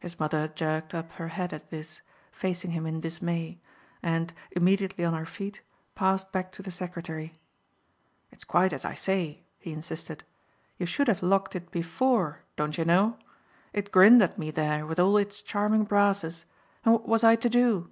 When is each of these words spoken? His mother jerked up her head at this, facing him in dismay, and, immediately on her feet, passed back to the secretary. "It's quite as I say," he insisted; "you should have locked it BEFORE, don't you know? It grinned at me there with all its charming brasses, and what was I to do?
His 0.00 0.18
mother 0.18 0.48
jerked 0.48 0.94
up 0.94 1.12
her 1.20 1.28
head 1.28 1.52
at 1.52 1.68
this, 1.68 2.00
facing 2.32 2.70
him 2.70 2.86
in 2.86 2.98
dismay, 3.02 3.60
and, 4.02 4.32
immediately 4.52 5.04
on 5.04 5.12
her 5.12 5.26
feet, 5.26 5.60
passed 5.94 6.32
back 6.32 6.50
to 6.52 6.62
the 6.62 6.70
secretary. 6.70 7.38
"It's 8.32 8.42
quite 8.42 8.72
as 8.72 8.86
I 8.86 8.94
say," 8.94 9.42
he 9.58 9.70
insisted; 9.74 10.24
"you 10.78 10.86
should 10.86 11.08
have 11.08 11.22
locked 11.22 11.54
it 11.54 11.70
BEFORE, 11.70 12.40
don't 12.56 12.78
you 12.78 12.86
know? 12.86 13.18
It 13.74 13.92
grinned 13.92 14.22
at 14.22 14.38
me 14.38 14.50
there 14.50 14.86
with 14.86 14.98
all 14.98 15.18
its 15.18 15.42
charming 15.42 15.84
brasses, 15.84 16.46
and 16.82 16.94
what 16.94 17.06
was 17.06 17.22
I 17.22 17.36
to 17.36 17.48
do? 17.50 17.90